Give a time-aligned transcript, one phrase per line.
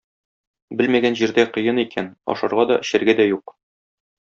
[0.79, 3.57] Белмәгән җирдә кыен икән, ашарга да, эчәргә дә юк.